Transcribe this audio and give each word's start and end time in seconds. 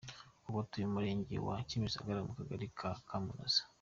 Ubu 0.47 0.57
atuye 0.63 0.85
mu 0.87 0.93
Murenge 0.95 1.33
wa 1.47 1.55
Kimisagara 1.67 2.25
mu 2.27 2.31
Kagari 2.37 2.65
ka 2.77 2.89
Kamuhoza. 3.07 3.61